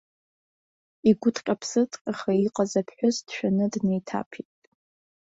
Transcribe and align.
Игәыҭҟьаԥсыҭҟьаха 1.09 2.31
иҟаз 2.45 2.71
аԥҳәыс 2.79 3.17
дшәаны 3.25 3.65
днеиҭаԥеит. 3.73 4.49